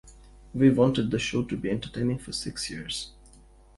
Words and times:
We 0.55 0.71
wanted 0.71 1.11
the 1.11 1.19
show 1.19 1.43
to 1.43 1.55
be 1.55 1.69
entertaining 1.69 2.17
for 2.17 2.31
six 2.31 2.71
years. 2.71 3.11